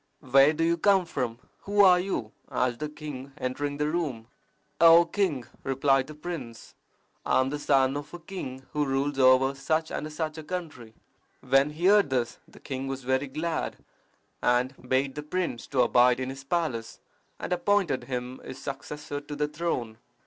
[0.19, 1.37] "Where do you come from?
[1.65, 4.29] Who are you?" asked the king, entering the room.
[4.79, 6.73] "O king!" replied the prince,
[7.23, 10.95] "I am the son of a king who rules over such and such a country."
[11.41, 13.77] When he heard this the king was very glad,
[14.41, 16.99] and bade the prince to abide in his palace,
[17.39, 19.99] and appointed him his successor to the throne.